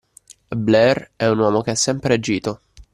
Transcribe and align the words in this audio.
Blair 0.55 1.11
è 1.15 1.27
un 1.27 1.37
uomo 1.37 1.61
che 1.61 1.69
ha 1.69 1.75
sempre 1.75 2.15
agito. 2.15 2.61